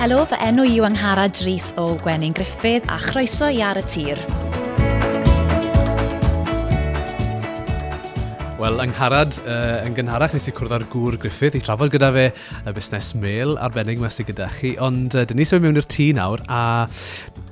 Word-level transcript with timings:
Helo, 0.00 0.22
fy 0.24 0.38
enw 0.40 0.62
yw 0.64 0.86
Anghara 0.86 1.26
Dris 1.28 1.74
o 1.76 1.90
Gwenyn 2.00 2.32
Griffith 2.32 2.86
a 2.88 2.94
chroeso 3.02 3.50
i 3.52 3.58
ar 3.60 3.76
y 3.76 3.82
tir. 3.84 4.22
Wel, 8.56 8.80
yngharad, 8.86 9.36
uh, 9.44 9.82
yn 9.84 9.98
gynharach 9.98 10.32
nes 10.32 10.48
i 10.48 10.54
cwrdd 10.56 10.72
ar 10.78 10.86
gŵr 10.88 11.18
Griffith 11.20 11.58
i 11.58 11.60
trafod 11.60 11.92
gyda 11.92 12.08
fe 12.16 12.24
y 12.32 12.74
busnes 12.78 13.10
mail 13.20 13.58
arbennig 13.60 14.00
mae 14.00 14.08
sydd 14.16 14.30
gyda 14.32 14.48
chi, 14.56 14.72
ond 14.80 15.18
uh, 15.20 15.26
dyn 15.28 15.36
ni 15.42 15.44
sef 15.44 15.60
mewn 15.60 15.76
i'r 15.76 15.90
tŷ 15.92 16.08
nawr 16.16 16.46
a 16.48 16.62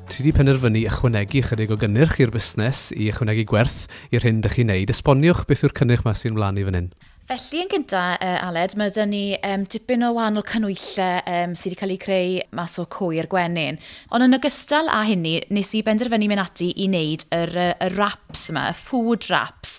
ti 0.08 0.22
wedi 0.22 0.32
penderfynu 0.38 0.86
ychwanegu 0.88 1.44
chydig 1.50 1.76
o 1.76 1.80
gynnyrch 1.84 2.16
i'r 2.24 2.32
busnes 2.32 2.86
i 2.96 3.10
ychwanegu 3.12 3.44
gwerth 3.52 3.84
i'r 4.08 4.24
hyn 4.24 4.40
dych 4.40 4.56
chi'n 4.56 4.72
neud. 4.72 4.96
Esboniwch 4.96 5.44
beth 5.52 5.68
yw'r 5.68 5.76
cynnyrch 5.82 6.08
mae 6.08 6.16
sy'n 6.16 6.40
mlaen 6.40 6.64
i 6.64 6.64
fan 6.64 6.80
hyn. 6.80 6.90
Felly, 7.28 7.58
yn 7.60 7.68
gyntaf, 7.68 8.22
uh, 8.24 8.38
Aled, 8.46 8.72
mae 8.80 8.88
dyn 8.88 9.10
ni 9.12 9.18
um, 9.44 9.66
dipyn 9.68 10.00
o 10.06 10.14
wahanol 10.16 10.46
cynwyllau 10.48 11.18
um, 11.28 11.52
sydd 11.52 11.74
wedi 11.74 11.76
cael 11.76 11.90
eu 11.92 11.98
creu 12.00 12.38
mas 12.56 12.78
o 12.80 12.86
cwyr 12.88 13.26
gwenyn. 13.28 13.76
Ond 14.16 14.24
yn 14.24 14.36
ogystal 14.38 14.86
â 14.88 15.02
hynny, 15.04 15.34
nes 15.52 15.74
i 15.76 15.82
benderfynu 15.84 16.24
mynd 16.30 16.40
ati 16.40 16.70
i 16.72 16.86
wneud 16.88 17.26
yr, 17.36 17.52
y 17.84 17.90
raps 17.98 18.46
yma, 18.48 18.62
y 18.72 18.76
food 18.78 19.26
raps. 19.28 19.74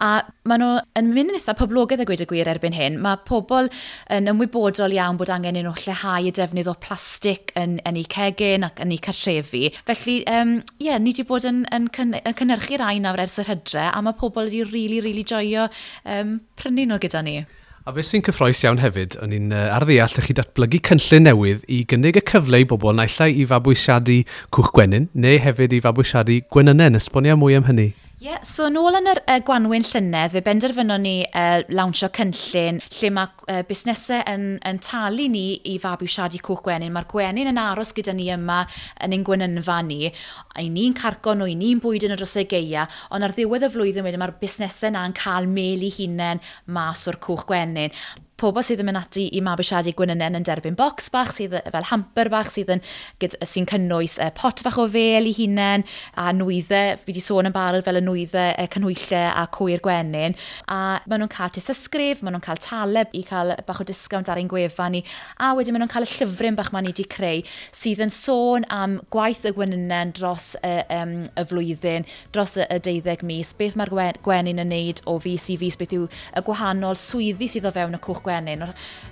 A 0.00 0.22
maen 0.48 0.64
nhw 0.64 0.70
yn 0.96 1.10
mynd 1.12 1.34
yn 1.34 1.36
eitha 1.36 1.52
poblogaidd 1.58 2.00
a 2.00 2.06
gweud 2.08 2.22
y 2.24 2.28
gwir 2.30 2.48
erbyn 2.54 2.78
hyn. 2.78 2.96
Mae 3.04 3.20
pobl 3.28 3.68
yn 4.16 4.32
ymwybodol 4.32 4.96
iawn 4.96 5.20
bod 5.20 5.34
angen 5.36 5.60
nhw 5.60 5.74
lleihau 5.76 6.30
y 6.30 6.32
defnydd 6.32 6.72
o 6.72 6.78
plastig 6.80 7.52
yn, 7.60 7.76
yn 7.84 8.00
eu 8.00 8.08
cegin 8.16 8.64
ac 8.70 8.80
yn 8.80 8.96
eu 8.96 9.04
cartrefi. 9.04 9.66
Felly, 9.84 10.16
um, 10.32 10.56
yeah, 10.80 10.96
ni 10.96 11.12
wedi 11.12 11.28
bod 11.28 11.44
yn, 11.52 11.66
yn, 11.76 11.92
cyn, 11.92 12.16
yn 12.22 12.40
cynnyrchu 12.40 12.80
rai 12.80 12.96
nawr 13.04 13.20
ers 13.26 13.36
yr 13.44 13.52
hydre, 13.52 13.84
a 13.92 14.00
mae 14.00 14.16
pobl 14.16 14.48
wedi 14.48 14.64
rili, 14.64 14.72
really, 14.72 15.04
rili 15.04 15.12
really 15.12 15.28
joio 15.28 15.68
um, 16.08 16.38
prynu 16.56 16.85
ymuno 16.86 17.02
gyda 17.02 17.22
ni. 17.22 17.40
A 17.86 17.92
beth 17.94 18.08
sy'n 18.08 18.22
cyffroes 18.26 18.64
iawn 18.64 18.80
hefyd, 18.82 19.14
o'n 19.22 19.34
i'n 19.34 19.52
uh, 19.54 19.74
ar 19.74 19.86
ddeall 19.86 20.22
chi 20.24 20.34
datblygu 20.34 20.80
cynllun 20.88 21.26
newydd 21.28 21.66
i 21.70 21.84
gynnig 21.90 22.18
y 22.18 22.22
cyfle 22.26 22.62
i 22.62 22.66
bobl 22.66 22.94
naillai 22.98 23.30
i 23.42 23.46
fabwysiadu 23.46 24.22
cwch 24.54 24.72
gwenyn, 24.74 25.06
neu 25.14 25.38
hefyd 25.42 25.76
i 25.76 25.82
fabwysiadu 25.84 26.40
gwenynen. 26.50 26.98
Esbonia 26.98 27.38
mwy 27.38 27.58
am 27.58 27.68
hynny. 27.70 27.92
Yeah, 28.26 28.40
so 28.42 28.64
yn 28.66 28.74
ôl 28.80 28.96
yn 28.98 29.06
yr 29.06 29.20
uh, 29.22 29.36
gwanwyn 29.46 29.84
llynedd, 29.86 30.32
fe 30.34 30.40
benderfynon 30.42 31.04
ni 31.06 31.12
uh, 31.28 31.60
lawnsio 31.70 32.08
cynllun 32.16 32.80
lle 32.82 33.10
mae 33.14 33.44
uh, 33.52 33.60
busnesau 33.68 34.24
yn, 34.32 34.48
yn 34.66 34.80
talu 34.82 35.28
ni 35.30 35.44
i 35.70 35.76
fabwysiadu 35.78 36.40
cwch 36.42 36.64
gwenyn. 36.66 36.90
Mae'r 36.96 37.06
gwenyn 37.12 37.52
yn 37.52 37.62
aros 37.62 37.94
gyda 37.94 38.16
ni 38.18 38.26
yma 38.34 38.64
yn 39.06 39.14
ein 39.14 39.22
gwynynfa 39.28 39.78
ni. 39.86 40.10
A 40.10 40.64
i 40.64 40.72
ni'n 40.74 40.98
cargo 40.98 41.36
nhw, 41.38 41.52
i 41.52 41.54
ni'n 41.60 41.78
bwyd 41.84 42.08
yn 42.08 42.16
y 42.16 42.18
drosau 42.18 42.50
geia, 42.50 42.88
ond 43.14 43.28
ar 43.28 43.36
ddiwedd 43.36 43.68
y 43.68 43.72
flwyddyn 43.76 44.08
wedyn 44.08 44.24
mae'r 44.24 44.34
busnesau 44.42 44.96
na'n 44.96 45.14
cael 45.14 45.46
mel 45.46 45.86
i 45.86 45.94
hunain 46.00 46.42
mas 46.66 47.06
o'r 47.06 47.22
cwch 47.22 47.46
gwenyn 47.52 47.94
pobl 48.36 48.60
sydd 48.64 48.82
yn 48.82 48.90
mynd 48.90 49.00
ati 49.00 49.22
i 49.32 49.40
mabwysiadu 49.44 49.94
gwynynen 49.96 50.36
yn 50.36 50.44
derbyn 50.44 50.76
bocs 50.76 51.08
bach, 51.12 51.30
sydd 51.32 51.54
fel 51.72 51.86
hamper 51.88 52.28
bach, 52.32 52.50
sydd 52.52 52.74
yn 52.74 52.82
sy'n 53.24 53.68
cynnwys 53.70 54.18
e, 54.20 54.28
pot 54.36 54.60
fach 54.64 54.76
o 54.82 54.84
fel 54.92 55.28
i 55.30 55.32
hunain, 55.38 55.86
a 56.20 56.28
nwyddau, 56.36 56.98
fi 57.00 57.08
wedi 57.08 57.22
sôn 57.24 57.48
yn 57.48 57.54
barod 57.54 57.86
fel 57.86 57.96
y 57.96 58.02
nwyddau 58.04 58.52
e, 58.52 58.66
canhwyllau 58.72 59.30
a 59.32 59.46
cwyr 59.56 59.80
gwenyn, 59.84 60.36
a 60.68 60.80
maen 61.08 61.24
nhw'n 61.24 61.32
cael 61.32 61.54
tesysgrif, 61.56 62.20
maen 62.20 62.36
nhw'n 62.36 62.44
cael 62.44 62.60
taleb 62.60 63.16
i 63.16 63.22
cael 63.24 63.54
bach 63.68 63.80
o 63.80 63.86
disgawnt 63.88 64.28
ar 64.28 64.40
ein 64.42 64.52
gwefan 64.52 64.98
ni, 64.98 65.02
a 65.40 65.54
wedyn 65.56 65.72
maen 65.72 65.86
nhw'n 65.86 65.94
cael 65.94 66.04
y 66.04 66.12
llyfryn 66.12 66.60
bach 66.60 66.72
maen 66.76 66.84
ni 66.84 66.92
wedi 66.92 67.08
creu, 67.16 67.40
sydd 67.72 68.04
yn 68.04 68.12
sôn 68.12 68.68
am 68.68 68.98
gwaith 69.16 69.48
y 69.48 69.54
gwynynen 69.56 70.12
dros 70.18 70.52
e, 70.60 70.74
y, 70.82 71.00
um, 71.00 71.16
y 71.24 71.46
flwyddyn, 71.48 72.08
dros 72.36 72.58
y, 72.60 72.68
y 72.68 72.84
deuddeg 72.84 73.24
mis, 73.24 73.56
beth 73.56 73.80
mae'r 73.80 74.20
gwenyn 74.20 74.60
yn 74.60 74.72
neud 74.74 75.00
o 75.08 75.16
fus 75.24 75.48
i 75.54 75.58
fus, 75.64 75.80
beth 75.80 75.96
yw 75.96 76.04
y 76.06 76.44
gwahanol 76.44 77.00
swyddi 77.00 77.48
sydd 77.48 77.72
o 77.72 77.72
fewn 77.72 77.96
y 77.96 78.04
cwch 78.04 78.25
gwenyn. 78.26 78.66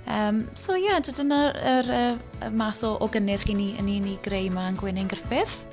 Um, 0.05 0.45
so 0.53 0.75
ie, 0.77 0.85
yeah, 0.89 1.01
dyna'r 1.01 1.55
er, 1.55 1.91
er, 1.99 2.51
math 2.51 2.83
o, 2.85 2.95
o 2.99 3.09
gynnyrch 3.11 3.49
i 3.49 3.57
ni, 3.57 3.71
ni, 3.81 3.99
ni 4.03 4.17
greu 4.23 4.51
ma'n 4.53 4.77
Gwenyn 4.79 5.09
Griffith. 5.11 5.63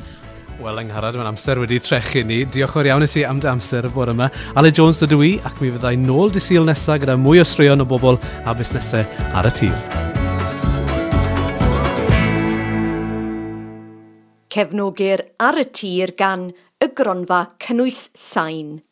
Wel, 0.63 0.79
yng 0.79 0.93
Ngharad, 0.93 1.17
mae'n 1.19 1.33
amser 1.33 1.59
wedi 1.59 1.81
trechu 1.83 2.23
ni. 2.29 2.43
Diolch 2.47 2.77
o'r 2.79 2.93
iawn 2.93 3.05
i 3.05 3.11
ti 3.11 3.25
am 3.27 3.41
dy 3.43 3.51
amser 3.51 3.89
y 3.89 3.93
bore 3.93 4.15
yma. 4.15 4.31
Ale 4.55 4.71
Jones 4.71 5.03
ydw 5.03 5.21
i, 5.27 5.35
ac 5.49 5.59
mi 5.61 5.73
fyddai 5.75 5.97
nôl 5.99 6.31
disil 6.33 6.69
nesaf 6.69 7.03
gyda 7.03 7.19
mwy 7.19 7.43
o 7.43 7.49
straeon 7.49 7.83
o 7.83 7.89
bobl 7.89 8.21
a 8.47 8.55
busnesau 8.57 9.05
ar 9.35 9.51
y 9.51 9.55
tir. 9.63 9.77
cefnogir 14.53 15.23
ar 15.41 15.57
y 15.57 15.65
tir 15.73 16.13
gan 16.19 16.51
y 16.83 16.89
gronfa 16.97 17.41
cynnwys 17.63 18.11
sain. 18.13 18.83